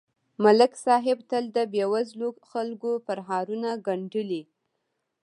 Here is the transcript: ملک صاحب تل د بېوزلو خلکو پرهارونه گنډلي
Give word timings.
ملک 0.43 0.71
صاحب 0.85 1.17
تل 1.29 1.45
د 1.57 1.57
بېوزلو 1.73 2.29
خلکو 2.49 2.91
پرهارونه 3.07 3.69
گنډلي 3.87 4.43